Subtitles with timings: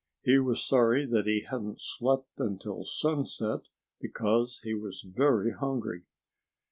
[0.23, 3.67] He was sorry that he hadn't slept until sunset,
[3.99, 6.05] because he was very hungry.